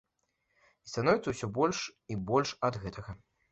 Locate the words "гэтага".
2.87-3.11